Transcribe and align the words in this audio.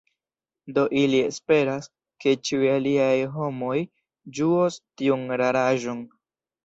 Do 0.77 0.85
ili 1.01 1.17
esperas, 1.25 1.89
ke 2.25 2.33
ĉiuj 2.49 2.65
aliaj 2.77 3.13
homoj 3.35 3.77
ĝuos 4.39 4.81
tiun 5.03 5.27
raraĵon. 5.43 6.03